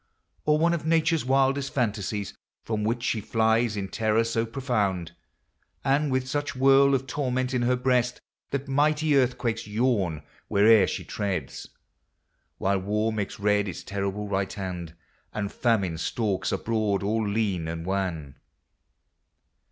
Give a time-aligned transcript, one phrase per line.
[0.45, 5.11] Or one of Nature's wildest fantasies, From which she flies in terror so profound,
[5.83, 8.19] And with such whirl of torment in her breast,
[8.49, 11.69] That mighty earthquakes yawn where'er she treads;
[12.57, 14.95] While War makes red its terrible right hand,
[15.35, 18.37] And Famine stalks abroad all lean and wan